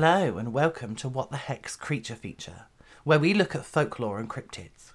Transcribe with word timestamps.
Hello, 0.00 0.38
and 0.38 0.52
welcome 0.52 0.94
to 0.94 1.08
What 1.08 1.32
the 1.32 1.36
Heck's 1.36 1.74
Creature 1.74 2.14
Feature, 2.14 2.66
where 3.02 3.18
we 3.18 3.34
look 3.34 3.56
at 3.56 3.64
folklore 3.64 4.20
and 4.20 4.30
cryptids. 4.30 4.92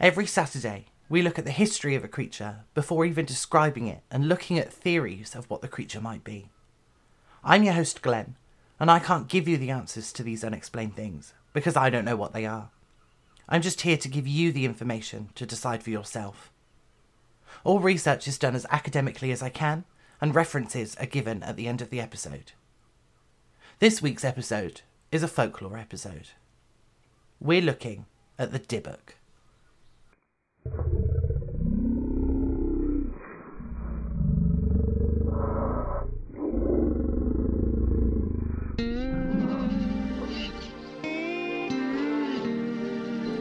Every 0.00 0.26
Saturday, 0.26 0.86
we 1.08 1.22
look 1.22 1.38
at 1.38 1.44
the 1.44 1.52
history 1.52 1.94
of 1.94 2.02
a 2.02 2.08
creature 2.08 2.64
before 2.74 3.04
even 3.04 3.24
describing 3.24 3.86
it 3.86 4.02
and 4.10 4.28
looking 4.28 4.58
at 4.58 4.72
theories 4.72 5.36
of 5.36 5.48
what 5.48 5.62
the 5.62 5.68
creature 5.68 6.00
might 6.00 6.24
be. 6.24 6.48
I'm 7.44 7.62
your 7.62 7.74
host, 7.74 8.02
Glen, 8.02 8.34
and 8.80 8.90
I 8.90 8.98
can't 8.98 9.28
give 9.28 9.46
you 9.46 9.56
the 9.56 9.70
answers 9.70 10.12
to 10.14 10.24
these 10.24 10.42
unexplained 10.42 10.96
things 10.96 11.32
because 11.52 11.76
I 11.76 11.88
don't 11.88 12.04
know 12.04 12.16
what 12.16 12.32
they 12.32 12.46
are. 12.46 12.70
I'm 13.48 13.62
just 13.62 13.82
here 13.82 13.96
to 13.98 14.08
give 14.08 14.26
you 14.26 14.50
the 14.50 14.64
information 14.64 15.28
to 15.36 15.46
decide 15.46 15.84
for 15.84 15.90
yourself. 15.90 16.50
All 17.62 17.78
research 17.78 18.26
is 18.26 18.38
done 18.38 18.56
as 18.56 18.66
academically 18.72 19.30
as 19.30 19.40
I 19.40 19.50
can, 19.50 19.84
and 20.20 20.34
references 20.34 20.96
are 20.96 21.06
given 21.06 21.44
at 21.44 21.54
the 21.54 21.68
end 21.68 21.80
of 21.80 21.90
the 21.90 22.00
episode. 22.00 22.50
This 23.80 24.02
week's 24.02 24.26
episode 24.26 24.82
is 25.10 25.22
a 25.22 25.26
folklore 25.26 25.78
episode. 25.78 26.28
We're 27.40 27.62
looking 27.62 28.04
at 28.38 28.52
the 28.52 28.58
Dybbuk. 28.58 29.14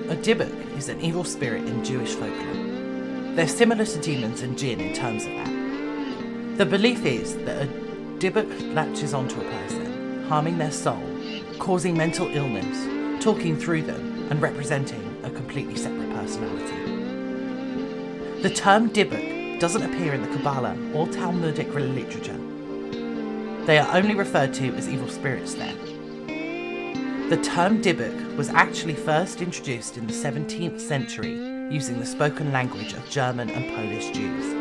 A 0.06 0.16
Dybbuk 0.16 0.78
is 0.78 0.88
an 0.88 1.02
evil 1.02 1.26
spirit 1.26 1.64
in 1.64 1.84
Jewish 1.84 2.14
folklore. 2.14 3.36
They're 3.36 3.46
similar 3.46 3.84
to 3.84 4.00
demons 4.00 4.40
and 4.40 4.58
jinn 4.58 4.80
in 4.80 4.94
terms 4.94 5.26
of 5.26 5.32
that. 5.32 6.58
The 6.60 6.66
belief 6.66 7.04
is 7.04 7.36
that 7.40 7.64
a 7.64 7.68
Dybbuk 8.20 8.74
latches 8.74 9.14
onto 9.14 9.42
a 9.42 9.44
person, 9.44 9.89
harming 10.30 10.60
their 10.60 10.72
soul, 10.72 11.02
causing 11.58 11.98
mental 11.98 12.28
illness, 12.28 13.24
talking 13.24 13.58
through 13.58 13.82
them, 13.82 14.28
and 14.30 14.40
representing 14.40 15.20
a 15.24 15.30
completely 15.32 15.76
separate 15.76 16.14
personality. 16.14 16.76
The 18.44 18.52
term 18.52 18.92
Dybbuk 18.92 19.60
doesn't 19.60 19.82
appear 19.82 20.14
in 20.14 20.22
the 20.22 20.28
Kabbalah 20.28 20.78
or 20.94 21.08
Talmudic 21.08 21.74
literature. 21.74 22.38
They 23.66 23.80
are 23.80 23.98
only 23.98 24.14
referred 24.14 24.54
to 24.54 24.76
as 24.76 24.88
evil 24.88 25.10
spirits 25.10 25.56
there. 25.56 25.76
The 27.30 27.42
term 27.44 27.82
Dybbuk 27.82 28.38
was 28.38 28.50
actually 28.50 28.96
first 28.96 29.42
introduced 29.42 29.98
in 29.98 30.06
the 30.06 30.14
17th 30.14 30.80
century 30.80 31.34
using 31.72 32.00
the 32.00 32.06
spoken 32.06 32.52
language 32.52 32.94
of 32.94 33.10
German 33.10 33.50
and 33.50 33.76
Polish 33.76 34.12
Jews. 34.12 34.59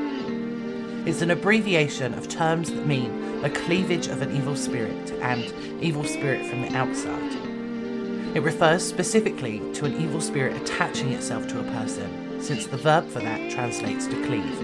It's 1.09 1.23
an 1.23 1.31
abbreviation 1.31 2.13
of 2.13 2.29
terms 2.29 2.71
that 2.71 2.87
mean 2.87 3.43
a 3.43 3.49
cleavage 3.49 4.09
of 4.09 4.21
an 4.21 4.37
evil 4.37 4.55
spirit 4.55 5.11
and 5.23 5.43
evil 5.83 6.05
spirit 6.05 6.45
from 6.45 6.61
the 6.61 6.77
outside. 6.77 7.33
It 8.37 8.43
refers 8.43 8.87
specifically 8.87 9.63
to 9.73 9.87
an 9.87 9.99
evil 9.99 10.21
spirit 10.21 10.61
attaching 10.61 11.15
itself 11.15 11.49
to 11.49 11.61
a 11.61 11.73
person, 11.73 12.43
since 12.43 12.67
the 12.67 12.77
verb 12.77 13.09
for 13.09 13.21
that 13.21 13.51
translates 13.51 14.07
to 14.09 14.23
cleave. 14.27 14.55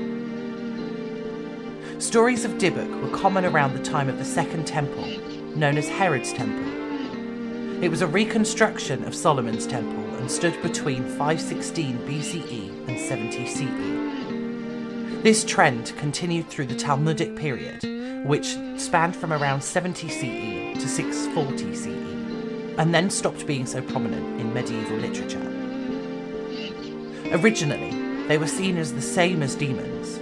Stories 2.03 2.45
of 2.45 2.58
Dybbuk 2.58 3.01
were 3.01 3.17
common 3.17 3.47
around 3.47 3.73
the 3.73 3.83
time 3.83 4.11
of 4.11 4.18
the 4.18 4.24
Second 4.27 4.67
Temple, 4.67 5.07
known 5.57 5.79
as 5.79 5.89
Herod's 5.89 6.35
Temple. 6.35 7.83
It 7.83 7.89
was 7.89 8.02
a 8.02 8.07
reconstruction 8.07 9.02
of 9.05 9.14
Solomon's 9.14 9.67
Temple 9.67 10.14
and 10.17 10.30
stood 10.30 10.61
between 10.61 11.05
516 11.05 11.97
BCE 12.01 12.86
and 12.86 13.01
70 13.01 13.47
CE. 13.47 14.04
This 15.24 15.42
trend 15.42 15.95
continued 15.96 16.51
through 16.51 16.67
the 16.67 16.74
Talmudic 16.74 17.35
period, 17.35 17.83
which 18.27 18.58
spanned 18.77 19.17
from 19.17 19.33
around 19.33 19.62
70 19.62 20.11
CE 20.11 20.79
to 20.79 20.86
640 20.86 21.74
CE, 21.74 21.86
and 22.77 22.95
then 22.95 23.08
stopped 23.08 23.46
being 23.46 23.64
so 23.64 23.80
prominent 23.80 24.39
in 24.39 24.52
medieval 24.52 24.98
literature. 24.98 25.40
Originally, 27.42 28.27
they 28.29 28.36
were 28.36 28.46
seen 28.46 28.77
as 28.77 28.92
the 28.92 29.01
same 29.01 29.42
as 29.42 29.55
demons. 29.55 30.18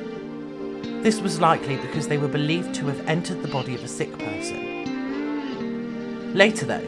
This 1.02 1.20
was 1.20 1.40
likely 1.40 1.78
because 1.78 2.06
they 2.06 2.18
were 2.18 2.28
believed 2.28 2.72
to 2.76 2.86
have 2.86 3.04
entered 3.08 3.42
the 3.42 3.48
body 3.48 3.74
of 3.74 3.82
a 3.82 3.88
sick 3.88 4.16
person. 4.20 4.72
Later, 6.32 6.64
though, 6.64 6.86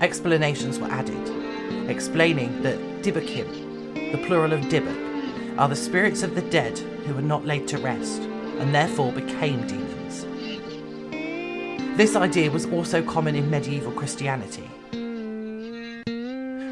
explanations 0.00 0.80
were 0.80 0.90
added, 0.90 1.88
explaining 1.88 2.62
that 2.62 2.80
Dybbukim, 3.04 4.10
the 4.10 4.26
plural 4.26 4.52
of 4.52 4.62
Dybbuk, 4.62 5.58
are 5.58 5.68
the 5.68 5.76
spirits 5.76 6.24
of 6.24 6.34
the 6.34 6.42
dead 6.42 6.82
who 7.04 7.14
were 7.14 7.22
not 7.22 7.44
laid 7.44 7.68
to 7.68 7.78
rest, 7.78 8.22
and 8.22 8.74
therefore 8.74 9.12
became 9.12 9.66
demons. 9.66 10.26
This 11.96 12.16
idea 12.16 12.50
was 12.50 12.66
also 12.66 13.02
common 13.02 13.34
in 13.34 13.50
medieval 13.50 13.92
Christianity. 13.92 14.68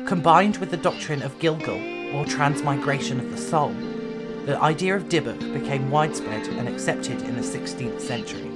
Combined 0.06 0.56
with 0.56 0.70
the 0.70 0.76
doctrine 0.76 1.22
of 1.22 1.38
Gilgul, 1.38 2.14
or 2.14 2.24
transmigration 2.24 3.20
of 3.20 3.30
the 3.30 3.36
soul, 3.36 3.72
the 4.46 4.58
idea 4.60 4.96
of 4.96 5.08
Dybbuk 5.08 5.52
became 5.52 5.90
widespread 5.90 6.48
and 6.48 6.68
accepted 6.68 7.22
in 7.22 7.36
the 7.36 7.42
16th 7.42 8.00
century. 8.00 8.50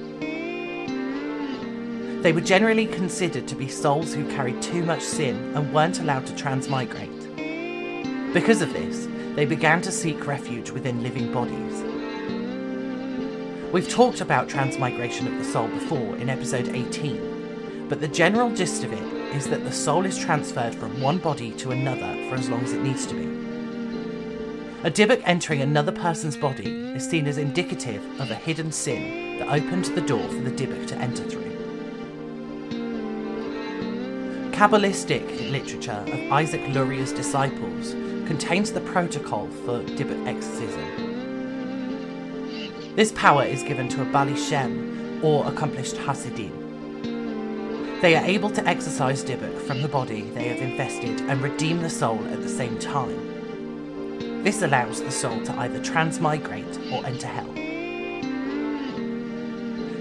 They 2.21 2.33
were 2.33 2.41
generally 2.41 2.87
considered 2.87 3.47
to 3.47 3.55
be 3.55 3.67
souls 3.67 4.13
who 4.13 4.27
carried 4.31 4.61
too 4.61 4.83
much 4.83 5.03
sin 5.03 5.55
and 5.55 5.71
weren't 5.71 5.99
allowed 5.99 6.25
to 6.25 6.35
transmigrate. 6.35 7.11
Because 8.33 8.63
of 8.63 8.73
this, 8.73 9.07
they 9.35 9.45
began 9.45 9.81
to 9.81 9.91
seek 9.91 10.25
refuge 10.25 10.71
within 10.71 11.03
living 11.03 11.31
bodies. 11.33 11.83
We've 13.73 13.89
talked 13.89 14.21
about 14.21 14.47
transmigration 14.47 15.27
of 15.27 15.37
the 15.37 15.43
soul 15.43 15.67
before 15.67 16.15
in 16.15 16.29
episode 16.29 16.69
18, 16.69 17.87
but 17.89 17.99
the 17.99 18.07
general 18.07 18.49
gist 18.49 18.85
of 18.85 18.93
it 18.93 19.03
is 19.35 19.49
that 19.49 19.65
the 19.65 19.71
soul 19.73 20.05
is 20.05 20.17
transferred 20.17 20.73
from 20.73 21.01
one 21.01 21.17
body 21.17 21.51
to 21.51 21.71
another 21.71 22.29
for 22.29 22.35
as 22.35 22.49
long 22.49 22.63
as 22.63 22.71
it 22.71 22.81
needs 22.81 23.05
to 23.07 23.15
be. 23.15 23.25
A 24.85 24.91
Dybbuk 24.91 25.21
entering 25.25 25.61
another 25.61 25.91
person's 25.91 26.37
body 26.37 26.93
is 26.95 27.05
seen 27.05 27.27
as 27.27 27.37
indicative 27.37 28.01
of 28.21 28.31
a 28.31 28.35
hidden 28.35 28.71
sin 28.71 29.39
that 29.39 29.49
opened 29.49 29.85
the 29.85 30.01
door 30.01 30.25
for 30.29 30.41
the 30.41 30.51
Dybbuk 30.51 30.87
to 30.87 30.95
enter 30.95 31.23
through. 31.23 31.43
Kabbalistic 34.51 35.51
literature 35.51 36.05
of 36.07 36.31
Isaac 36.31 36.61
Luria's 36.69 37.11
disciples 37.11 37.93
contains 38.25 38.71
the 38.71 38.81
protocol 38.81 39.47
for 39.65 39.81
Dybbuk 39.83 40.27
exorcism. 40.27 41.05
This 42.95 43.11
power 43.11 43.43
is 43.43 43.63
given 43.63 43.89
to 43.89 44.01
a 44.01 44.05
Baal 44.05 44.35
Shem 44.35 45.19
or 45.23 45.45
accomplished 45.47 45.97
Hasidim. 45.97 46.65
They 48.01 48.15
are 48.15 48.25
able 48.25 48.49
to 48.51 48.65
exorcise 48.67 49.23
Dybbuk 49.23 49.61
from 49.61 49.81
the 49.81 49.87
body 49.87 50.21
they 50.21 50.47
have 50.49 50.59
infested 50.59 51.21
and 51.21 51.41
redeem 51.41 51.81
the 51.81 51.89
soul 51.89 52.23
at 52.27 52.41
the 52.41 52.49
same 52.49 52.77
time. 52.79 54.43
This 54.43 54.61
allows 54.61 55.01
the 55.01 55.11
soul 55.11 55.43
to 55.43 55.59
either 55.59 55.81
transmigrate 55.83 56.77
or 56.91 57.05
enter 57.05 57.27
hell. 57.27 57.51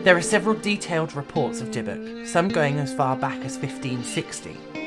There 0.04 0.16
are 0.16 0.22
several 0.22 0.54
detailed 0.54 1.14
reports 1.14 1.62
of 1.62 1.70
Dybbuk, 1.70 2.26
some 2.26 2.48
going 2.48 2.78
as 2.78 2.92
far 2.92 3.16
back 3.16 3.38
as 3.42 3.56
1560. 3.56 4.83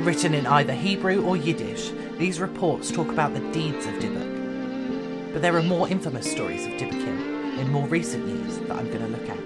Written 0.00 0.32
in 0.32 0.46
either 0.46 0.74
Hebrew 0.74 1.24
or 1.24 1.36
Yiddish, 1.36 1.90
these 2.18 2.38
reports 2.40 2.92
talk 2.92 3.08
about 3.08 3.34
the 3.34 3.40
deeds 3.52 3.84
of 3.84 3.94
Dybbuk. 3.94 5.32
But 5.32 5.42
there 5.42 5.56
are 5.56 5.62
more 5.62 5.88
infamous 5.88 6.30
stories 6.30 6.64
of 6.66 6.72
Dybbukim 6.72 7.58
in 7.58 7.72
more 7.72 7.86
recent 7.88 8.26
years 8.28 8.58
that 8.58 8.70
I'm 8.70 8.86
going 8.86 9.00
to 9.00 9.08
look 9.08 9.28
at. 9.28 9.38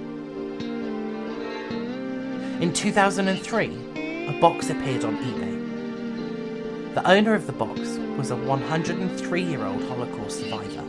In 2.62 2.72
2003, 2.75 4.26
a 4.28 4.38
box 4.40 4.69
appeared 4.69 5.04
on 5.04 5.16
eBay. 5.16 6.94
The 6.94 7.10
owner 7.10 7.34
of 7.34 7.46
the 7.46 7.52
box 7.55 7.81
was 8.19 8.31
a 8.31 8.37
103 8.37 9.43
year 9.43 9.64
old 9.64 9.82
Holocaust 9.84 10.40
survivor. 10.40 10.84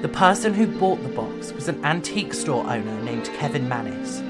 The 0.00 0.08
person 0.08 0.54
who 0.54 0.66
bought 0.66 1.02
the 1.02 1.10
box 1.10 1.52
was 1.52 1.68
an 1.68 1.84
antique 1.84 2.32
store 2.32 2.64
owner 2.64 3.02
named 3.02 3.26
Kevin 3.36 3.68
Mannis. 3.68 4.22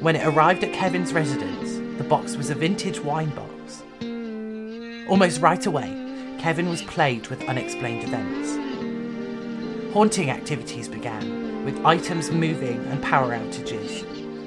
When 0.00 0.14
it 0.14 0.26
arrived 0.26 0.62
at 0.62 0.74
Kevin's 0.74 1.14
residence, 1.14 1.80
the 1.98 2.04
box 2.04 2.36
was 2.36 2.50
a 2.50 2.54
vintage 2.54 3.00
wine 3.00 3.30
box. 3.30 3.82
Almost 5.08 5.40
right 5.40 5.64
away, 5.66 6.36
Kevin 6.38 6.68
was 6.68 6.82
plagued 6.82 7.28
with 7.28 7.42
unexplained 7.48 8.04
events. 8.04 9.92
Haunting 9.92 10.30
activities 10.30 10.88
began, 10.88 11.64
with 11.64 11.84
items 11.84 12.30
moving 12.30 12.84
and 12.86 13.02
power 13.02 13.30
outages. 13.30 14.04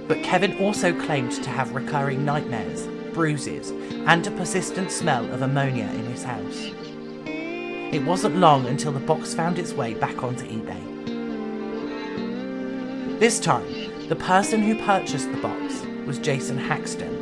But 0.07 0.23
Kevin 0.23 0.57
also 0.59 0.93
claimed 1.05 1.31
to 1.31 1.49
have 1.49 1.73
recurring 1.73 2.25
nightmares, 2.25 2.85
bruises, 3.13 3.71
and 4.05 4.27
a 4.27 4.31
persistent 4.31 4.91
smell 4.91 5.25
of 5.33 5.41
ammonia 5.41 5.85
in 5.85 6.05
his 6.05 6.23
house. 6.23 6.71
It 7.25 8.03
wasn't 8.05 8.35
long 8.35 8.67
until 8.67 8.91
the 8.91 8.99
box 8.99 9.33
found 9.33 9.57
its 9.57 9.73
way 9.73 9.93
back 9.93 10.21
onto 10.21 10.45
eBay. 10.45 10.83
This 13.19 13.39
time, 13.39 14.07
the 14.09 14.15
person 14.15 14.61
who 14.61 14.83
purchased 14.83 15.31
the 15.31 15.41
box 15.41 15.81
was 16.05 16.19
Jason 16.19 16.57
Haxton. 16.57 17.16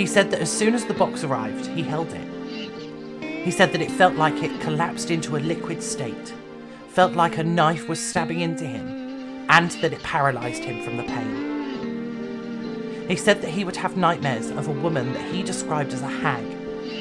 He 0.00 0.06
said 0.06 0.30
that 0.30 0.40
as 0.40 0.50
soon 0.50 0.74
as 0.74 0.86
the 0.86 0.94
box 0.94 1.24
arrived, 1.24 1.66
he 1.66 1.82
held 1.82 2.10
it. 2.14 3.44
He 3.44 3.50
said 3.50 3.70
that 3.72 3.82
it 3.82 3.90
felt 3.90 4.14
like 4.14 4.42
it 4.42 4.62
collapsed 4.62 5.10
into 5.10 5.36
a 5.36 5.44
liquid 5.44 5.82
state, 5.82 6.32
felt 6.88 7.12
like 7.12 7.36
a 7.36 7.44
knife 7.44 7.86
was 7.86 8.02
stabbing 8.02 8.40
into 8.40 8.64
him, 8.64 8.86
and 9.50 9.70
that 9.82 9.92
it 9.92 10.02
paralysed 10.02 10.64
him 10.64 10.82
from 10.82 10.96
the 10.96 11.02
pain. 11.02 13.04
He 13.10 13.16
said 13.16 13.42
that 13.42 13.50
he 13.50 13.62
would 13.62 13.76
have 13.76 13.98
nightmares 13.98 14.48
of 14.48 14.68
a 14.68 14.72
woman 14.72 15.12
that 15.12 15.34
he 15.34 15.42
described 15.42 15.92
as 15.92 16.00
a 16.00 16.08
hag, 16.08 16.46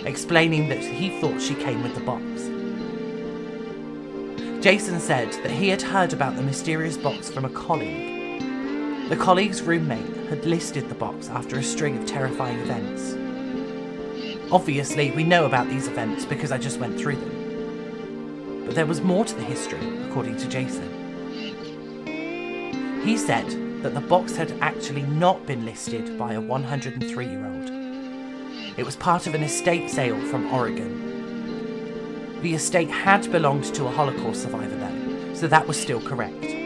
explaining 0.06 0.68
that 0.68 0.84
he 0.84 1.22
thought 1.22 1.42
she 1.42 1.56
came 1.56 1.82
with 1.82 1.96
the 1.96 2.02
box. 2.02 2.22
Jason 4.62 5.00
said 5.00 5.32
that 5.44 5.52
he 5.52 5.70
had 5.70 5.82
heard 5.82 6.12
about 6.12 6.36
the 6.36 6.44
mysterious 6.44 6.98
box 6.98 7.30
from 7.30 7.46
a 7.46 7.50
colleague. 7.50 8.42
The 9.08 9.16
colleague's 9.16 9.62
roommate 9.62 10.19
had 10.30 10.46
listed 10.46 10.88
the 10.88 10.96
box 10.96 11.28
after 11.30 11.58
a 11.58 11.64
string 11.64 11.98
of 11.98 12.06
terrifying 12.06 12.60
events. 12.60 13.16
Obviously, 14.52 15.12
we 15.12 15.24
know 15.24 15.46
about 15.46 15.68
these 15.68 15.88
events 15.88 16.26
because 16.26 16.52
I 16.52 16.58
just 16.58 16.80
went 16.80 17.00
through 17.00 17.18
them. 17.18 18.64
But 18.66 18.76
there 18.76 18.86
was 18.86 19.02
more 19.02 19.26
to 19.26 19.36
the 19.36 19.44
history, 19.44 19.80
according 20.08 20.38
to 20.38 20.48
Jason. 20.48 20.88
He 23.04 23.18
said 23.18 23.50
that 23.84 23.94
the 23.94 24.02
box 24.02 24.36
had 24.36 24.54
actually 24.62 25.04
not 25.04 25.46
been 25.46 25.66
listed 25.66 26.18
by 26.18 26.34
a 26.34 26.42
103 26.42 27.26
year 27.26 27.46
old. 27.46 27.70
It 28.78 28.86
was 28.86 28.96
part 28.96 29.28
of 29.28 29.36
an 29.36 29.44
estate 29.44 29.90
sale 29.90 30.20
from 30.28 30.54
Oregon 30.54 31.10
the 32.42 32.54
estate 32.54 32.90
had 32.90 33.30
belonged 33.34 33.66
to 33.76 33.86
a 33.86 33.92
Holocaust 33.92 34.44
survivor, 34.44 34.78
though, 34.78 35.34
so 35.34 35.48
that 35.48 35.68
was 35.68 35.78
still 35.78 36.00
correct. 36.00 36.59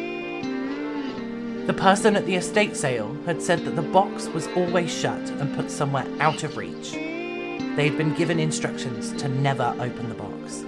The 1.65 1.73
person 1.73 2.17
at 2.17 2.25
the 2.25 2.35
estate 2.35 2.75
sale 2.75 3.15
had 3.25 3.41
said 3.41 3.63
that 3.63 3.77
the 3.77 3.81
box 3.81 4.27
was 4.27 4.47
always 4.49 4.93
shut 4.93 5.29
and 5.29 5.55
put 5.55 5.71
somewhere 5.71 6.05
out 6.19 6.43
of 6.43 6.57
reach. 6.57 6.91
They 6.91 7.87
had 7.87 7.97
been 7.97 8.13
given 8.15 8.37
instructions 8.37 9.13
to 9.21 9.29
never 9.29 9.73
open 9.79 10.09
the 10.09 10.15
box. 10.15 10.65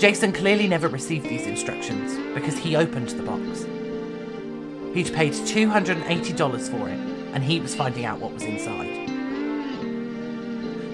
Jason 0.00 0.32
clearly 0.32 0.68
never 0.68 0.86
received 0.86 1.28
these 1.28 1.44
instructions 1.44 2.16
because 2.34 2.56
he 2.56 2.76
opened 2.76 3.08
the 3.08 3.24
box. 3.24 3.64
He'd 4.94 5.12
paid 5.12 5.32
$280 5.32 6.70
for 6.70 6.88
it, 6.88 7.00
and 7.34 7.42
he 7.42 7.58
was 7.58 7.74
finding 7.74 8.04
out 8.04 8.20
what 8.20 8.32
was 8.32 8.44
inside. 8.44 9.08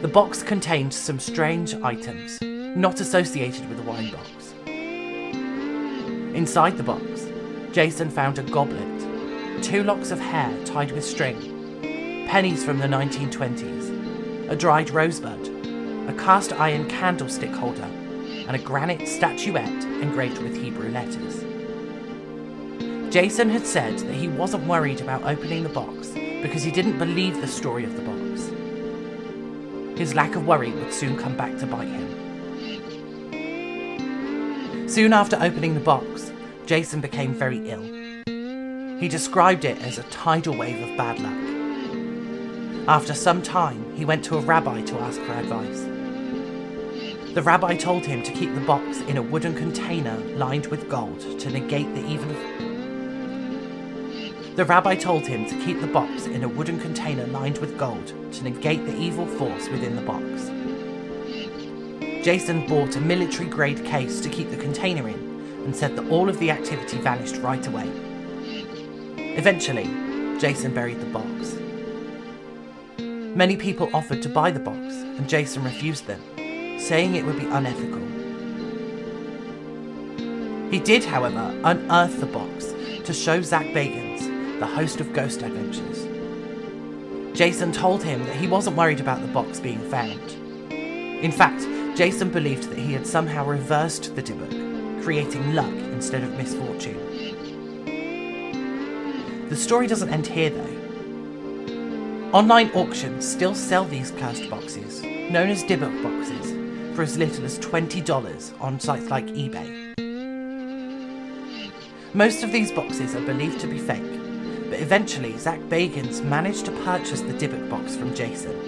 The 0.00 0.08
box 0.08 0.42
contained 0.42 0.94
some 0.94 1.20
strange 1.20 1.75
items, 1.75 2.40
not 2.40 3.00
associated 3.00 3.69
with 3.69 3.76
the 3.76 3.84
wine 3.84 4.10
box. 4.10 4.54
Inside 6.34 6.78
the 6.78 6.82
box, 6.82 7.13
Jason 7.74 8.08
found 8.08 8.38
a 8.38 8.42
goblet, 8.44 9.62
two 9.62 9.82
locks 9.82 10.10
of 10.10 10.20
hair 10.20 10.50
tied 10.64 10.92
with 10.92 11.04
string, 11.04 11.36
pennies 12.28 12.64
from 12.64 12.78
the 12.78 12.86
1920s, 12.86 14.48
a 14.48 14.56
dried 14.56 14.90
rosebud, 14.90 15.48
a 16.08 16.14
cast 16.14 16.52
iron 16.54 16.88
candlestick 16.88 17.50
holder, 17.50 17.82
and 17.82 18.54
a 18.54 18.58
granite 18.58 19.06
statuette 19.06 19.84
engraved 20.00 20.40
with 20.40 20.54
Hebrew 20.54 20.90
letters. 20.90 21.42
Jason 23.12 23.50
had 23.50 23.66
said 23.66 23.98
that 23.98 24.14
he 24.14 24.28
wasn't 24.28 24.66
worried 24.66 25.00
about 25.00 25.24
opening 25.24 25.64
the 25.64 25.68
box 25.68 26.08
because 26.42 26.62
he 26.62 26.70
didn't 26.70 26.98
believe 26.98 27.40
the 27.40 27.48
story 27.48 27.84
of 27.84 27.96
the 27.96 28.02
box 28.02 28.14
his 29.98 30.14
lack 30.14 30.34
of 30.34 30.46
worry 30.46 30.70
would 30.72 30.92
soon 30.92 31.16
come 31.16 31.36
back 31.36 31.56
to 31.58 31.66
bite 31.66 31.86
him. 31.86 32.08
Soon 34.88 35.12
after 35.12 35.36
opening 35.40 35.74
the 35.74 35.80
box, 35.80 36.32
Jason 36.66 37.00
became 37.00 37.34
very 37.34 37.69
ill. 37.70 37.82
He 38.99 39.08
described 39.08 39.64
it 39.64 39.78
as 39.82 39.99
a 39.99 40.02
tidal 40.05 40.56
wave 40.56 40.81
of 40.88 40.96
bad 40.96 41.19
luck. 41.20 42.88
After 42.88 43.14
some 43.14 43.43
time, 43.43 43.94
he 43.94 44.05
went 44.05 44.25
to 44.26 44.38
a 44.38 44.40
rabbi 44.40 44.82
to 44.82 44.99
ask 45.00 45.20
for 45.20 45.32
advice. 45.32 45.81
The 47.34 47.43
rabbi 47.43 47.76
told 47.76 48.06
him 48.06 48.22
to 48.22 48.32
keep 48.32 48.55
the 48.55 48.61
box 48.61 49.00
in 49.02 49.16
a 49.16 49.22
wooden 49.22 49.55
container 49.55 50.16
lined 50.37 50.66
with 50.66 50.88
gold 50.88 51.20
to 51.40 51.50
negate 51.50 51.94
the 51.94 52.06
evil 52.06 52.34
the 54.56 54.64
rabbi 54.64 54.94
told 54.94 55.26
him 55.26 55.44
to 55.46 55.64
keep 55.64 55.81
the 55.81 55.88
box 55.88 56.26
in 56.26 56.44
a 56.44 56.49
wooden 56.49 56.78
container 56.78 57.26
lined 57.26 57.58
with 57.58 57.76
gold 57.76 58.06
to 58.32 58.44
negate 58.44 58.87
the 58.87 58.96
evil 58.96 59.26
force 59.26 59.69
within 59.69 59.96
the 59.96 60.02
box. 60.02 60.44
Jason 62.25 62.64
bought 62.69 62.94
a 62.94 63.00
military 63.00 63.49
grade 63.49 63.84
case 63.84 64.20
to 64.20 64.28
keep 64.28 64.50
the 64.50 64.56
container 64.56 65.08
in 65.08 65.33
and 65.64 65.75
said 65.75 65.96
that 65.96 66.08
all 66.11 66.28
of 66.28 66.38
the 66.38 66.50
activity 66.50 66.99
vanished 66.99 67.37
right 67.37 67.66
away. 67.66 67.88
Eventually, 69.37 69.84
Jason 70.38 70.75
buried 70.75 71.00
the 71.00 71.06
box. 71.06 71.56
Many 72.99 73.56
people 73.56 73.90
offered 73.93 74.22
to 74.22 74.28
buy 74.28 74.50
the 74.50 74.61
box, 74.61 74.94
and 74.94 75.28
Jason 75.28 75.64
refused 75.64 76.06
them, 76.06 76.20
saying 76.78 77.14
it 77.14 77.25
would 77.25 77.38
be 77.38 77.46
unethical. 77.46 78.00
He 80.70 80.78
did, 80.78 81.05
however, 81.05 81.58
unearth 81.64 82.20
the 82.20 82.26
box 82.26 82.72
to 83.05 83.12
show 83.12 83.40
Zak 83.43 83.67
Bagans 83.67 84.58
the 84.60 84.67
host 84.67 85.00
of 85.00 85.12
Ghost 85.12 85.43
Adventures. 85.43 86.06
Jason 87.37 87.72
told 87.72 88.02
him 88.02 88.25
that 88.25 88.37
he 88.37 88.46
wasn't 88.46 88.76
worried 88.76 89.00
about 89.00 89.20
the 89.20 89.26
box 89.28 89.58
being 89.58 89.81
found. 89.90 90.31
In 90.70 91.32
fact, 91.32 91.62
Jason 91.96 92.31
believed 92.31 92.70
that 92.70 92.78
he 92.78 92.93
had 92.93 93.06
somehow 93.06 93.44
reversed 93.44 94.14
the 94.14 94.22
Dybbuk, 94.22 94.63
creating 95.04 95.54
luck 95.54 95.74
instead 95.92 96.22
of 96.22 96.32
misfortune. 96.38 96.98
The 99.50 99.56
story 99.56 99.86
doesn't 99.86 100.08
end 100.08 100.26
here 100.26 100.48
though. 100.48 102.30
Online 102.32 102.70
auctions 102.70 103.28
still 103.30 103.54
sell 103.54 103.84
these 103.84 104.12
cursed 104.12 104.48
boxes, 104.48 105.02
known 105.02 105.50
as 105.50 105.62
Dybbuk 105.62 106.02
boxes, 106.02 106.96
for 106.96 107.02
as 107.02 107.18
little 107.18 107.44
as 107.44 107.58
$20 107.58 108.60
on 108.62 108.80
sites 108.80 109.10
like 109.10 109.26
eBay. 109.26 109.94
Most 112.14 112.42
of 112.42 112.50
these 112.50 112.72
boxes 112.72 113.14
are 113.14 113.26
believed 113.26 113.60
to 113.60 113.66
be 113.66 113.78
fake, 113.78 114.70
but 114.70 114.80
eventually 114.80 115.36
Zak 115.36 115.60
Bagans 115.68 116.24
managed 116.24 116.64
to 116.64 116.72
purchase 116.82 117.20
the 117.20 117.34
Dybbuk 117.34 117.68
box 117.68 117.94
from 117.94 118.14
Jason. 118.14 118.58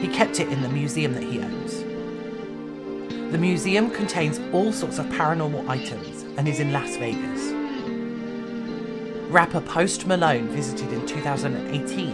He 0.00 0.06
kept 0.06 0.38
it 0.38 0.50
in 0.50 0.62
the 0.62 0.68
museum 0.68 1.14
that 1.14 1.24
he 1.24 1.40
owns. 1.40 1.83
The 3.34 3.40
museum 3.40 3.90
contains 3.90 4.38
all 4.52 4.72
sorts 4.72 4.98
of 5.00 5.06
paranormal 5.06 5.68
items 5.68 6.22
and 6.38 6.46
is 6.46 6.60
in 6.60 6.70
Las 6.70 6.94
Vegas. 6.98 7.50
Rapper 9.28 9.60
Post 9.60 10.06
Malone 10.06 10.46
visited 10.46 10.92
in 10.92 11.04
2018 11.04 12.10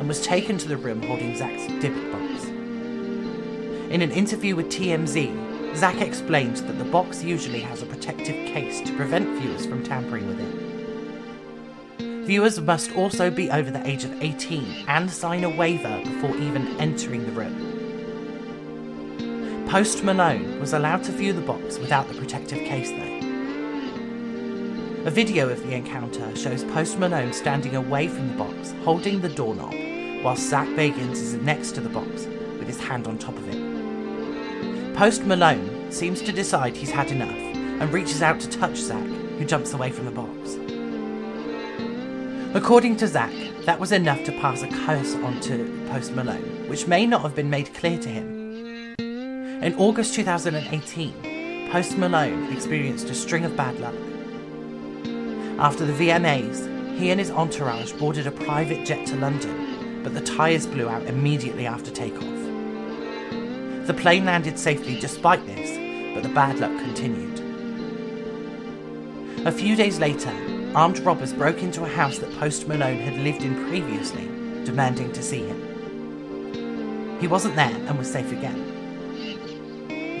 and 0.00 0.08
was 0.08 0.20
taken 0.26 0.58
to 0.58 0.66
the 0.66 0.76
room 0.76 1.00
holding 1.00 1.36
Zak's 1.36 1.62
Dybbuk 1.74 2.10
box. 2.10 2.48
In 3.92 4.02
an 4.02 4.10
interview 4.10 4.56
with 4.56 4.66
TMZ, 4.66 5.76
Zak 5.76 6.00
explained 6.00 6.56
that 6.56 6.78
the 6.78 6.90
box 6.90 7.22
usually 7.22 7.60
has 7.60 7.80
a 7.80 7.86
protective 7.86 8.34
case 8.52 8.80
to 8.80 8.96
prevent 8.96 9.40
viewers 9.40 9.66
from 9.66 9.84
tampering 9.84 10.26
with 10.26 10.40
it. 10.40 12.26
Viewers 12.26 12.60
must 12.60 12.90
also 12.96 13.30
be 13.30 13.48
over 13.48 13.70
the 13.70 13.86
age 13.88 14.02
of 14.02 14.20
18 14.20 14.86
and 14.88 15.08
sign 15.08 15.44
a 15.44 15.56
waiver 15.56 16.00
before 16.02 16.36
even 16.38 16.66
entering 16.80 17.24
the 17.26 17.30
room. 17.30 17.73
Post 19.74 20.04
Malone 20.04 20.60
was 20.60 20.72
allowed 20.72 21.02
to 21.02 21.10
view 21.10 21.32
the 21.32 21.40
box 21.40 21.80
without 21.80 22.06
the 22.06 22.14
protective 22.14 22.60
case, 22.60 22.90
though. 22.90 23.18
A 25.04 25.10
video 25.10 25.48
of 25.48 25.60
the 25.64 25.74
encounter 25.74 26.36
shows 26.36 26.62
Post 26.62 27.00
Malone 27.00 27.32
standing 27.32 27.74
away 27.74 28.06
from 28.06 28.28
the 28.28 28.34
box, 28.34 28.72
holding 28.84 29.20
the 29.20 29.28
doorknob, 29.28 29.74
while 30.22 30.36
Zak 30.36 30.68
Bagans 30.76 31.14
is 31.14 31.34
next 31.34 31.72
to 31.72 31.80
the 31.80 31.88
box 31.88 32.26
with 32.60 32.68
his 32.68 32.78
hand 32.78 33.08
on 33.08 33.18
top 33.18 33.36
of 33.36 33.48
it. 33.48 34.94
Post 34.94 35.24
Malone 35.24 35.90
seems 35.90 36.22
to 36.22 36.30
decide 36.30 36.76
he's 36.76 36.92
had 36.92 37.10
enough 37.10 37.34
and 37.34 37.92
reaches 37.92 38.22
out 38.22 38.38
to 38.38 38.48
touch 38.48 38.76
Zak, 38.76 39.02
who 39.04 39.44
jumps 39.44 39.72
away 39.72 39.90
from 39.90 40.04
the 40.04 40.12
box. 40.12 40.56
According 42.54 42.96
to 42.98 43.08
Zak, 43.08 43.34
that 43.64 43.80
was 43.80 43.90
enough 43.90 44.22
to 44.22 44.40
pass 44.40 44.62
a 44.62 44.68
curse 44.68 45.16
on 45.16 45.40
to 45.40 45.88
Post 45.90 46.12
Malone, 46.12 46.68
which 46.68 46.86
may 46.86 47.06
not 47.06 47.22
have 47.22 47.34
been 47.34 47.50
made 47.50 47.74
clear 47.74 47.98
to 47.98 48.08
him. 48.08 48.43
In 49.62 49.74
August 49.76 50.14
2018, 50.14 51.70
Post 51.70 51.96
Malone 51.96 52.52
experienced 52.52 53.08
a 53.08 53.14
string 53.14 53.44
of 53.44 53.56
bad 53.56 53.78
luck. 53.78 53.94
After 55.58 55.86
the 55.86 55.92
VMAs, 55.92 56.98
he 56.98 57.10
and 57.10 57.20
his 57.20 57.30
entourage 57.30 57.92
boarded 57.92 58.26
a 58.26 58.32
private 58.32 58.84
jet 58.84 59.06
to 59.06 59.16
London, 59.16 60.02
but 60.02 60.12
the 60.12 60.20
tyres 60.20 60.66
blew 60.66 60.88
out 60.88 61.04
immediately 61.04 61.66
after 61.66 61.90
takeoff. 61.90 62.24
The 63.86 63.94
plane 63.96 64.24
landed 64.24 64.58
safely 64.58 64.98
despite 64.98 65.46
this, 65.46 66.14
but 66.14 66.24
the 66.24 66.34
bad 66.34 66.58
luck 66.58 66.76
continued. 66.80 67.38
A 69.46 69.52
few 69.52 69.76
days 69.76 69.98
later, 69.98 70.32
armed 70.74 70.98
robbers 70.98 71.32
broke 71.32 71.62
into 71.62 71.84
a 71.84 71.88
house 71.88 72.18
that 72.18 72.36
Post 72.38 72.66
Malone 72.66 72.98
had 72.98 73.14
lived 73.14 73.42
in 73.42 73.68
previously, 73.68 74.26
demanding 74.64 75.12
to 75.12 75.22
see 75.22 75.46
him. 75.46 77.18
He 77.20 77.28
wasn't 77.28 77.56
there 77.56 77.74
and 77.86 77.96
was 77.96 78.10
safe 78.10 78.32
again. 78.32 78.73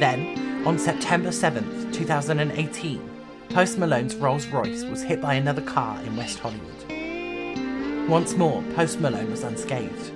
Then, 0.00 0.66
on 0.66 0.78
September 0.78 1.28
7th, 1.28 1.92
2018, 1.92 3.10
Post 3.50 3.78
Malone's 3.78 4.16
Rolls 4.16 4.46
Royce 4.46 4.82
was 4.84 5.02
hit 5.02 5.20
by 5.20 5.34
another 5.34 5.62
car 5.62 6.00
in 6.02 6.16
West 6.16 6.40
Hollywood. 6.40 8.08
Once 8.08 8.34
more, 8.34 8.62
Post 8.74 9.00
Malone 9.00 9.30
was 9.30 9.44
unscathed. 9.44 10.10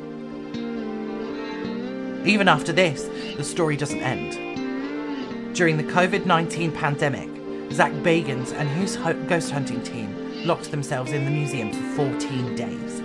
Even 2.26 2.48
after 2.48 2.72
this, 2.72 3.08
the 3.36 3.44
story 3.44 3.76
doesn't 3.76 4.02
end. 4.02 5.54
During 5.54 5.76
the 5.76 5.84
COVID 5.84 6.26
19 6.26 6.72
pandemic, 6.72 7.28
Zak 7.72 7.92
Bagans 7.92 8.52
and 8.52 8.68
his 8.68 8.96
ghost 9.28 9.52
hunting 9.52 9.82
team 9.82 10.44
locked 10.44 10.70
themselves 10.70 11.12
in 11.12 11.24
the 11.24 11.30
museum 11.30 11.72
for 11.72 12.10
14 12.10 12.56
days. 12.56 13.02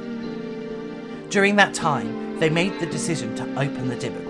During 1.29 1.55
that 1.57 1.73
time, 1.73 2.39
they 2.39 2.49
made 2.49 2.79
the 2.79 2.85
decision 2.87 3.35
to 3.35 3.43
open 3.59 3.87
the 3.87 3.95
box. 3.95 4.22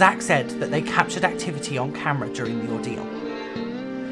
Zak 0.00 0.22
said 0.22 0.48
that 0.60 0.70
they 0.70 0.80
captured 0.80 1.24
activity 1.26 1.76
on 1.76 1.92
camera 1.92 2.30
during 2.30 2.64
the 2.64 2.72
ordeal. 2.72 3.04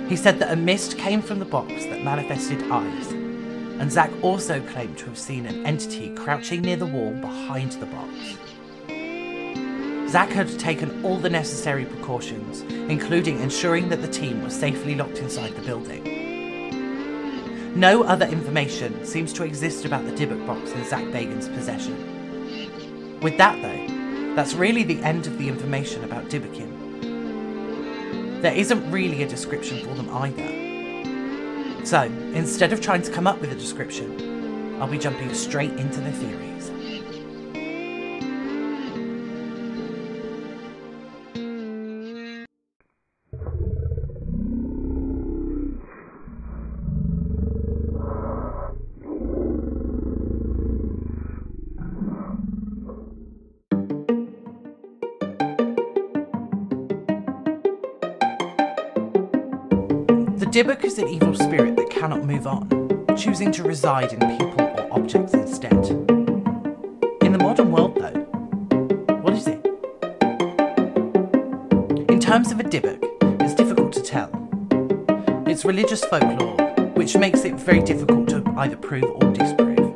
He 0.07 0.16
said 0.16 0.38
that 0.38 0.52
a 0.52 0.57
mist 0.57 0.99
came 0.99 1.23
from 1.23 1.38
the 1.38 1.47
box 1.47 1.73
that 1.87 2.04
manifested 2.04 2.62
eyes, 2.71 3.12
and 3.12 3.90
Zak 3.90 4.11
also 4.21 4.61
claimed 4.66 4.99
to 4.99 5.07
have 5.07 5.16
seen 5.16 5.47
an 5.47 5.64
entity 5.64 6.14
crouching 6.14 6.61
near 6.61 6.76
the 6.76 6.85
wall 6.85 7.14
behind 7.14 7.73
the 7.73 7.87
box. 7.87 8.12
Zak 10.12 10.28
had 10.28 10.59
taken 10.59 11.02
all 11.07 11.16
the 11.16 11.30
necessary 11.30 11.87
precautions, 11.87 12.61
including 12.90 13.40
ensuring 13.40 13.88
that 13.88 14.02
the 14.02 14.09
team 14.09 14.42
was 14.42 14.54
safely 14.54 14.95
locked 14.95 15.21
inside 15.21 15.57
the 15.57 15.62
building. 15.62 16.04
No 17.75 18.02
other 18.02 18.26
information 18.26 19.07
seems 19.07 19.33
to 19.33 19.45
exist 19.45 19.87
about 19.87 20.04
the 20.04 20.12
Dybbuk 20.12 20.47
box 20.47 20.71
in 20.73 20.85
Zak 20.85 21.04
Bagans' 21.04 21.49
possession. 21.54 21.97
With 23.23 23.38
that, 23.38 23.62
though, 23.62 23.98
that's 24.38 24.54
really 24.54 24.85
the 24.85 25.02
end 25.02 25.26
of 25.26 25.37
the 25.37 25.49
information 25.49 26.04
about 26.04 26.26
Dybbukim. 26.26 26.71
There 28.40 28.54
isn't 28.54 28.88
really 28.88 29.25
a 29.25 29.28
description 29.28 29.85
for 29.85 29.92
them 29.97 30.09
either. 30.11 31.85
So, 31.85 32.02
instead 32.02 32.73
of 32.73 32.80
trying 32.80 33.02
to 33.02 33.11
come 33.11 33.26
up 33.26 33.40
with 33.40 33.50
a 33.50 33.57
description, 33.57 34.80
I'll 34.80 34.87
be 34.87 34.97
jumping 34.97 35.35
straight 35.35 35.73
into 35.73 36.00
the 36.00 36.12
theories. 36.12 36.71
The 60.09 60.47
Dybbuk 60.50 60.85
is 60.85 60.99
an 60.99 61.07
evil 61.09 61.35
spirit 61.35 61.77
that 61.77 61.91
cannot 61.91 62.25
move 62.25 62.47
on, 62.47 62.67
choosing 63.15 63.53
to 63.53 63.62
reside 63.62 64.15
in 64.15 64.21
people 64.38 64.62
or 64.62 64.88
objects 64.91 65.35
instead. 65.35 65.73
In 67.23 67.33
the 67.33 67.38
modern 67.38 67.71
world, 67.71 67.95
though, 67.97 68.19
what 69.21 69.35
is 69.35 69.47
it? 69.47 69.62
In 72.11 72.19
terms 72.19 72.50
of 72.50 72.59
a 72.59 72.65
Dybbuk, 72.65 73.05
it's 73.43 73.55
difficult 73.55 73.93
to 73.93 74.03
tell. 74.03 74.31
It's 75.47 75.67
religious 75.67 76.03
folklore, 76.05 76.57
which 76.95 77.15
makes 77.17 77.45
it 77.45 77.57
very 77.57 77.83
difficult 77.83 78.31
to 78.31 78.43
either 78.57 78.77
prove 78.77 79.05
or 79.05 79.31
disprove. 79.35 79.95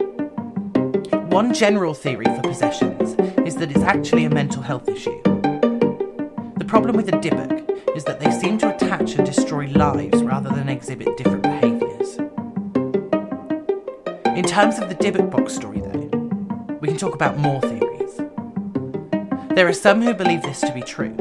One 1.33 1.55
general 1.55 1.95
theory 1.95 2.27
for 2.27 2.43
possessions 2.43 3.17
is 3.47 3.55
that 3.57 3.71
it's 3.71 3.81
actually 3.81 4.27
a 4.27 4.31
mental 4.31 4.61
health 4.61 4.89
issue. 4.89 5.23
The 5.23 6.67
problem 6.67 6.97
with 6.97 7.09
a 7.09 7.13
Dybbuk 7.13 7.97
is 7.97 8.05
that 8.05 8.21
they 8.21 8.31
seem 8.31 8.59
to 8.59 8.82
attach 9.03 9.19
and 9.19 9.27
destroy 9.27 9.67
lives 9.69 10.23
rather 10.23 10.51
than 10.51 10.69
exhibit 10.69 11.17
different 11.17 11.43
behaviours. 11.43 12.19
In 14.37 14.45
terms 14.45 14.79
of 14.79 14.89
the 14.89 14.97
Dybbuk 14.99 15.31
box 15.31 15.55
story, 15.55 15.81
though, 15.81 16.09
we 16.81 16.89
can 16.89 16.97
talk 16.97 17.15
about 17.15 17.37
more 17.37 17.61
theories. 17.61 18.17
There 19.55 19.67
are 19.67 19.73
some 19.73 20.03
who 20.03 20.15
believe 20.15 20.43
this 20.43 20.61
to 20.61 20.73
be 20.73 20.83
true. 20.83 21.17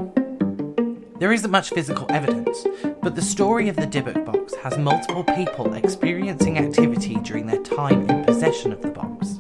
There 1.18 1.32
isn't 1.32 1.50
much 1.50 1.72
physical 1.72 2.06
evidence, 2.12 2.66
but 3.02 3.16
the 3.16 3.22
story 3.22 3.68
of 3.68 3.76
the 3.76 3.88
Dybbuk 3.88 4.26
box 4.26 4.54
has 4.56 4.78
multiple 4.78 5.24
people 5.24 5.74
experiencing 5.74 6.60
activity 6.60 7.16
during 7.16 7.48
their 7.48 7.64
time 7.64 8.08
in 8.10 8.24
possession 8.26 8.72
of 8.72 8.82
the 8.82 8.90
box. 8.90 9.38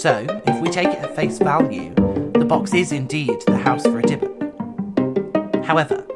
So, 0.00 0.26
if 0.46 0.60
we 0.60 0.70
take 0.70 0.88
it 0.88 0.98
at 0.98 1.14
face 1.14 1.38
value, 1.38 1.94
the 2.32 2.44
box 2.44 2.74
is 2.74 2.90
indeed 2.92 3.42
the 3.46 3.58
house 3.58 3.84
for 3.84 4.00
a 4.00 4.02
Dybbuk. 4.02 5.64
However, 5.64 6.07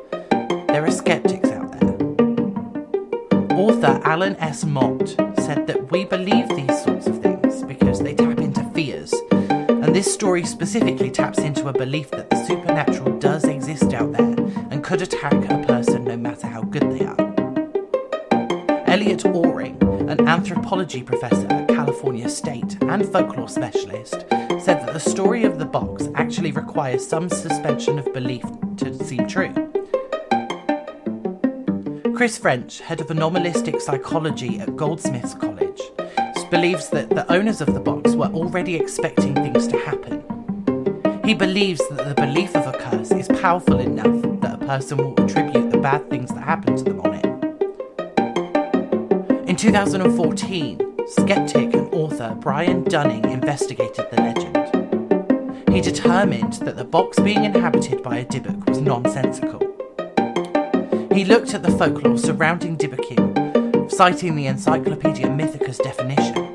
skeptics 0.93 1.49
out 1.51 1.73
there. 1.81 1.97
Author 3.59 4.01
Alan 4.05 4.37
S. 4.37 4.65
Mott 4.65 5.09
said 5.39 5.67
that 5.67 5.91
we 5.91 6.05
believe 6.05 6.49
these 6.51 6.83
sorts 6.83 7.07
of 7.07 7.21
things 7.23 7.63
because 7.65 8.01
they 8.01 8.15
tap 8.15 8.39
into 8.39 8.63
fears, 8.71 9.13
and 9.31 9.95
this 9.95 10.13
story 10.13 10.45
specifically 10.45 11.11
taps 11.11 11.39
into 11.39 11.69
a 11.69 11.73
belief 11.73 12.11
that 12.11 12.31
the 12.31 12.45
supernatural 12.45 13.19
does 13.19 13.45
exist 13.45 13.93
out 13.95 14.13
there 14.13 14.37
and 14.71 14.85
could 14.85 15.03
attack 15.03 15.33
a 15.51 15.65
person 15.67 16.05
no 16.05 16.17
matter 16.17 16.47
how 16.47 16.63
good 16.63 16.91
they 16.93 17.05
are. 17.05 17.33
Elliot 18.87 19.25
Oring, 19.25 19.81
an 20.11 20.29
anthropology 20.29 21.03
professor 21.03 21.47
at 21.49 21.69
California 21.69 22.29
State 22.29 22.77
and 22.83 23.07
folklore 23.07 23.49
specialist, 23.49 24.27
said 24.61 24.81
that 24.85 24.93
the 24.93 25.01
story 25.01 25.45
of 25.45 25.59
the 25.59 25.65
box 25.65 26.09
actually 26.15 26.53
requires 26.53 27.07
some 27.07 27.31
suspension 27.31 27.99
of 27.99 28.13
belief 28.13 28.45
to 28.77 28.93
seem 29.03 29.27
true. 29.27 29.72
Chris 32.15 32.39
French, 32.39 32.81
head 32.81 33.01
of 33.01 33.11
anomalistic 33.11 33.81
psychology 33.81 34.61
at 34.61 34.77
Goldsmiths 34.77 35.35
College, 35.35 35.81
believes 36.53 36.91
that 36.91 37.09
the 37.09 37.25
owners 37.33 37.63
of 37.63 37.73
the 37.73 37.81
box 37.81 38.13
were 38.15 38.27
already 38.27 38.77
expecting 38.77 39.35
things 39.35 39.67
to 39.67 39.79
happen. 39.79 40.23
He 41.25 41.33
believes 41.33 41.81
that 41.89 42.07
the 42.07 42.15
belief 42.15 42.55
of 42.55 42.67
a 42.67 42.77
curse 42.79 43.11
is 43.11 43.27
powerful 43.41 43.81
enough 43.81 44.21
that 44.43 44.63
a 44.63 44.67
person 44.67 44.99
will 44.99 45.15
attribute 45.25 45.71
the 45.71 45.79
bad 45.79 46.11
things 46.11 46.29
that 46.35 46.43
happen 46.43 46.77
to 46.77 46.85
them 46.85 47.01
on 47.01 47.15
it. 47.15 47.25
In 49.49 49.57
2014, 49.57 51.07
skeptic 51.07 51.73
and 51.73 51.95
author 51.95 52.37
Brian 52.39 52.85
Dunning 52.85 53.25
investigated 53.31 54.11
the 54.11 54.21
legend. 54.21 54.59
He 55.75 55.81
determined 55.81 56.53
that 56.65 56.77
the 56.77 56.85
box 56.85 57.19
being 57.19 57.47
inhabited 57.47 58.03
by 58.03 58.19
a 58.19 58.27
Dybbuk 58.27 58.69
was 58.69 58.83
nonsensical. 58.83 59.72
He 61.15 61.27
looked 61.27 61.53
at 61.53 61.63
the 61.63 61.71
folklore 61.73 62.17
surrounding 62.17 62.79
Dybbukim, 62.79 63.91
citing 63.91 64.35
the 64.35 64.47
Encyclopedia 64.47 65.27
Mythica's 65.29 65.77
definition. 65.77 66.49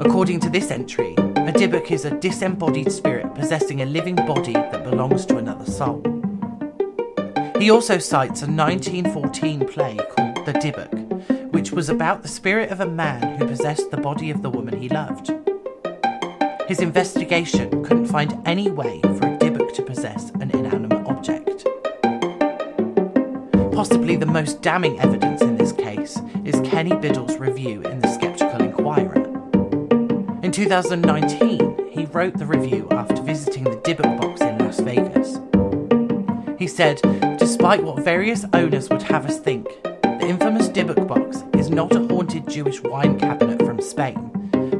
According 0.00 0.40
to 0.40 0.48
this 0.48 0.70
entry, 0.70 1.12
a 1.12 1.52
Dybbuk 1.52 1.90
is 1.90 2.06
a 2.06 2.18
disembodied 2.18 2.90
spirit 2.90 3.34
possessing 3.34 3.82
a 3.82 3.84
living 3.84 4.16
body 4.16 4.54
that 4.54 4.84
belongs 4.84 5.26
to 5.26 5.36
another 5.36 5.70
soul. 5.70 6.00
He 7.58 7.70
also 7.70 7.98
cites 7.98 8.40
a 8.40 8.46
1914 8.46 9.68
play 9.68 9.98
called 10.16 10.46
The 10.46 10.54
Dybbuk, 10.54 11.52
which 11.52 11.70
was 11.70 11.90
about 11.90 12.22
the 12.22 12.28
spirit 12.28 12.70
of 12.70 12.80
a 12.80 12.86
man 12.86 13.36
who 13.36 13.46
possessed 13.46 13.90
the 13.90 13.98
body 13.98 14.30
of 14.30 14.40
the 14.40 14.50
woman 14.50 14.80
he 14.80 14.88
loved. 14.88 15.30
His 16.66 16.80
investigation 16.80 17.84
couldn't 17.84 18.06
find 18.06 18.40
any 18.46 18.70
way 18.70 19.02
for 19.02 19.26
a 19.26 19.36
Dybbuk 19.36 19.74
to 19.74 19.82
possess 19.82 20.30
an 20.30 20.50
inanimate. 20.50 21.01
Possibly 23.82 24.14
the 24.14 24.26
most 24.26 24.62
damning 24.62 25.00
evidence 25.00 25.42
in 25.42 25.56
this 25.56 25.72
case 25.72 26.16
is 26.44 26.54
Kenny 26.60 26.94
Biddle's 26.94 27.36
review 27.38 27.82
in 27.82 27.98
the 27.98 28.06
Skeptical 28.06 28.62
Inquirer. 28.62 29.24
In 30.44 30.52
2019, 30.52 31.90
he 31.90 32.04
wrote 32.04 32.38
the 32.38 32.46
review 32.46 32.86
after 32.92 33.20
visiting 33.20 33.64
the 33.64 33.78
Dybbuk 33.78 34.20
box 34.20 34.40
in 34.40 34.56
Las 34.58 34.78
Vegas. 34.78 35.40
He 36.60 36.68
said, 36.68 37.00
despite 37.40 37.82
what 37.82 38.04
various 38.04 38.44
owners 38.52 38.88
would 38.88 39.02
have 39.02 39.26
us 39.26 39.40
think, 39.40 39.66
the 39.82 40.28
infamous 40.28 40.68
Dybbuk 40.68 41.08
box 41.08 41.42
is 41.58 41.68
not 41.68 41.92
a 41.96 42.06
haunted 42.06 42.48
Jewish 42.48 42.80
wine 42.82 43.18
cabinet 43.18 43.58
from 43.66 43.80
Spain, 43.80 44.30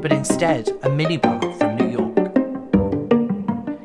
but 0.01 0.13
instead 0.13 0.69
a 0.69 0.89
minibar 0.89 1.59
from 1.59 1.75
New 1.75 1.91
York. 1.91 2.31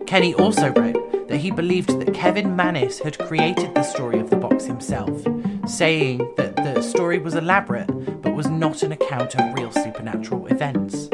Kenny 0.06 0.36
also 0.36 0.72
wrote 0.74 0.97
that 1.28 1.38
he 1.38 1.52
believed 1.52 2.00
that 2.00 2.14
Kevin 2.14 2.56
Mannis 2.56 3.00
had 3.00 3.18
created 3.18 3.74
the 3.76 3.84
story 3.84 4.20
of 4.20 4.30
the 4.30 4.36
box 4.36 4.66
himself, 4.66 5.26
saying 5.68 6.20
that 6.38 6.56
the 6.56 6.82
story 6.82 7.20
was 7.20 7.36
elaborate 7.36 7.88
but 8.22 8.34
was 8.34 8.48
not 8.48 8.84
an 8.84 8.92
account 8.92 9.36
of 9.36 9.54
real 9.54 9.72
supernatural 9.72 10.48
events. 10.48 11.10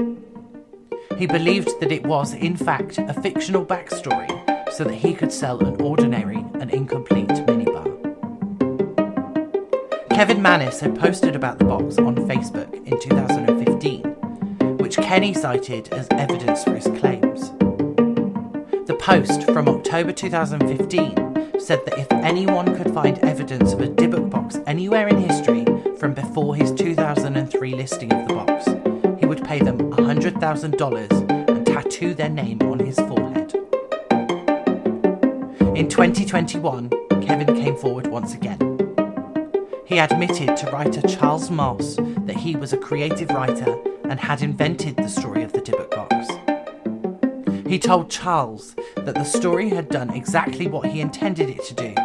He 1.18 1.28
believed 1.28 1.80
that 1.80 1.92
it 1.92 2.06
was, 2.06 2.34
in 2.34 2.56
fact, 2.58 2.98
a 2.98 3.14
fictional 3.14 3.66
backstory 3.66 4.30
so 4.74 4.84
that 4.84 4.96
he 4.96 5.14
could 5.14 5.32
sell 5.32 5.60
an 5.60 5.80
ordinary 5.82 6.44
and 6.56 6.72
incomplete 6.72 7.28
minibar. 7.28 7.90
Kevin 10.10 10.42
Mannis 10.42 10.80
had 10.80 10.98
posted 10.98 11.36
about 11.36 11.60
the 11.60 11.66
box 11.66 11.98
on 11.98 12.16
Facebook 12.16 12.74
in 12.86 13.00
2015, 13.00 14.78
which 14.78 14.98
Kenny 14.98 15.34
cited 15.34 15.92
as 15.94 16.08
evidence 16.12 16.64
for 16.64 16.76
his 16.76 16.88
claims. 17.00 17.52
The 18.86 18.96
post 19.00 19.44
from 19.44 19.70
October 19.70 20.12
2015 20.12 21.58
said 21.58 21.86
that 21.86 21.98
if 21.98 22.12
anyone 22.12 22.76
could 22.76 22.94
find 22.94 23.18
evidence 23.20 23.72
of 23.72 23.80
a 23.80 23.88
Dybbuk 23.88 24.30
box 24.30 24.58
anywhere 24.68 25.08
in 25.08 25.18
history 25.20 25.66
from 25.98 26.14
before 26.14 26.54
his 26.54 26.74
2003 26.74 27.76
listing 27.76 28.12
of 28.12 28.28
the 28.28 28.34
box, 28.34 28.66
he 29.22 29.26
would 29.26 29.42
pay 29.46 29.60
them 29.60 29.78
$100,000 29.92 31.50
and 31.50 31.66
tattoo 31.66 32.14
their 32.14 32.28
name 32.28 32.62
on 32.64 32.80
his 32.80 32.98
forehead. 32.98 33.54
In 35.78 35.88
2021, 35.88 36.90
Kevin 37.22 37.56
came 37.56 37.78
forward 37.78 38.08
once 38.08 38.34
again. 38.34 38.60
He 39.86 39.98
admitted 39.98 40.58
to 40.58 40.72
writer 40.72 41.08
Charles 41.08 41.50
Moss 41.50 41.96
that 42.26 42.36
he 42.36 42.58
was 42.58 42.74
a 42.74 42.78
creative 42.78 43.30
writer 43.30 43.78
and 44.10 44.20
had 44.20 44.42
invented 44.42 44.98
the 44.98 45.08
story 45.08 45.44
of 45.44 45.54
the 45.54 45.62
Dybbuk 45.62 45.90
box. 45.90 46.43
He 47.74 47.80
told 47.80 48.12
Charles 48.12 48.76
that 48.98 49.16
the 49.16 49.24
story 49.24 49.70
had 49.70 49.90
done 49.90 50.12
exactly 50.12 50.68
what 50.68 50.86
he 50.86 51.02
intended 51.02 51.50
it 51.50 51.64
to 51.64 51.74
do, 51.74 51.96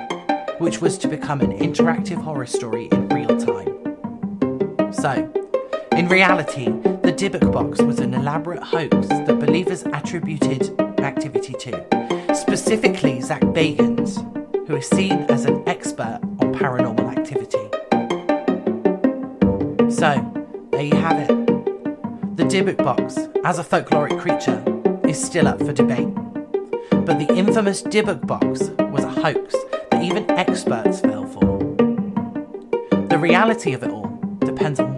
which 0.57 0.81
was 0.81 0.97
to 0.97 1.09
become 1.09 1.43
an 1.43 1.59
interactive 1.59 2.17
horror 2.17 2.47
story 2.47 2.89
in 2.91 3.07
real 3.11 3.37
time. 3.37 4.95
So, 4.95 5.31
in 5.93 6.09
reality, 6.09 6.71
the 7.03 7.13
Dybbuk 7.13 7.53
box 7.53 7.83
was 7.83 7.99
an 7.99 8.15
elaborate 8.15 8.63
hoax 8.63 9.09
that 9.09 9.39
believers 9.39 9.83
attributed 9.83 10.75
activity 11.03 11.53
to, 11.53 12.35
specifically 12.35 13.21
Zak 13.21 13.43
Bagans, 13.43 14.17
who 14.69 14.77
is 14.77 14.89
seen 14.89 15.27
as 15.29 15.45
an 15.45 15.63
expert 15.69 16.19
on 16.41 16.55
paranormal 16.55 17.15
activity. 17.15 17.69
So, 19.95 20.17
there 20.71 20.85
you 20.85 20.97
have 20.97 21.19
it. 21.29 22.37
The 22.39 22.45
Dybbuk 22.45 22.79
box, 22.79 23.19
as 23.45 23.59
a 23.59 23.63
folkloric 23.63 24.19
creature, 24.19 24.65
is 25.09 25.23
still 25.23 25.49
up 25.49 25.59
for 25.59 25.73
debate. 25.73 26.15
But 26.91 27.19
the 27.19 27.33
infamous 27.35 27.83
Dybbuk 27.83 28.27
box 28.27 28.69
was 28.93 29.05
a 29.05 29.09
hoax 29.09 29.55
that 29.91 30.03
even 30.03 30.31
experts 30.33 31.00
fell 31.00 31.25
for. 31.27 31.59
The 33.09 33.19
reality 33.19 33.73
of 33.73 33.83
it 33.83 33.91
all 33.91 34.09
depends 34.41 34.79
on 34.79 34.98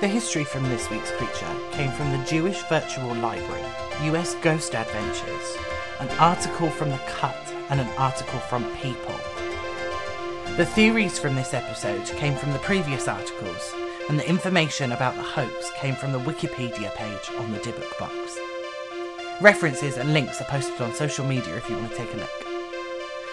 The 0.00 0.08
history 0.08 0.44
from 0.44 0.62
this 0.62 0.88
week's 0.88 1.10
creature 1.10 1.54
came 1.72 1.92
from 1.92 2.10
the 2.10 2.24
Jewish 2.24 2.62
Virtual 2.70 3.14
Library, 3.16 3.62
US 4.04 4.34
Ghost 4.36 4.74
Adventures, 4.74 5.56
an 5.98 6.08
article 6.18 6.70
from 6.70 6.88
The 6.88 7.00
Cut, 7.06 7.36
and 7.68 7.82
an 7.82 7.88
article 7.98 8.38
from 8.38 8.64
People. 8.76 9.14
The 10.56 10.64
theories 10.64 11.18
from 11.18 11.34
this 11.34 11.52
episode 11.52 12.06
came 12.16 12.34
from 12.34 12.54
the 12.54 12.58
previous 12.60 13.08
articles, 13.08 13.74
and 14.08 14.18
the 14.18 14.26
information 14.26 14.92
about 14.92 15.16
the 15.16 15.22
hoax 15.22 15.70
came 15.76 15.94
from 15.94 16.12
the 16.12 16.20
Wikipedia 16.20 16.94
page 16.94 17.36
on 17.36 17.52
the 17.52 17.58
Dybbuk 17.58 17.98
box. 17.98 18.38
References 19.42 19.98
and 19.98 20.14
links 20.14 20.40
are 20.40 20.44
posted 20.44 20.80
on 20.80 20.94
social 20.94 21.26
media 21.26 21.58
if 21.58 21.68
you 21.68 21.76
want 21.76 21.90
to 21.90 21.96
take 21.98 22.14
a 22.14 22.16
look. 22.16 22.46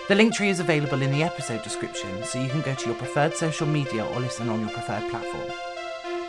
The 0.09 0.15
link 0.15 0.33
tree 0.33 0.49
is 0.49 0.60
available 0.60 1.01
in 1.01 1.13
the 1.13 1.23
episode 1.23 1.63
description, 1.63 2.25
so 2.25 2.41
you 2.41 2.49
can 2.49 2.60
go 2.60 2.75
to 2.75 2.86
your 2.88 2.95
preferred 2.95 3.38
social 3.38 3.67
media 3.67 4.06
or 4.06 4.19
listen 4.19 4.49
on 4.49 4.60
your 4.60 4.71
preferred 4.71 5.10
platform. 5.10 5.49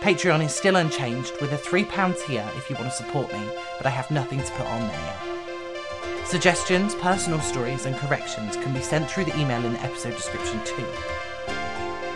Patreon 0.00 0.44
is 0.44 0.54
still 0.54 0.76
unchanged 0.76 1.32
with 1.40 1.52
a 1.52 1.56
£3 1.56 2.24
tier 2.24 2.48
if 2.56 2.70
you 2.70 2.76
want 2.76 2.88
to 2.88 2.96
support 2.96 3.32
me, 3.32 3.40
but 3.76 3.86
I 3.86 3.90
have 3.90 4.10
nothing 4.12 4.38
to 4.38 4.52
put 4.52 4.66
on 4.66 4.80
there 4.80 5.00
yet. 5.00 6.26
Suggestions, 6.26 6.94
personal 6.94 7.40
stories, 7.40 7.84
and 7.84 7.96
corrections 7.96 8.56
can 8.56 8.72
be 8.72 8.80
sent 8.80 9.10
through 9.10 9.24
the 9.24 9.38
email 9.38 9.64
in 9.64 9.72
the 9.72 9.82
episode 9.82 10.14
description 10.14 10.60
too. 10.64 10.86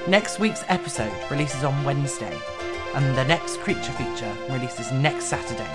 Next 0.09 0.39
week's 0.39 0.65
episode 0.69 1.13
releases 1.29 1.65
on 1.65 1.83
Wednesday, 1.83 2.39
and 2.95 3.17
the 3.17 3.25
next 3.25 3.59
creature 3.59 3.93
feature 3.93 4.33
releases 4.49 4.93
next 4.93 5.25
Saturday. 5.25 5.71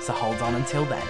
So 0.00 0.12
hold 0.12 0.42
on 0.42 0.56
until 0.56 0.84
then. 0.84 1.06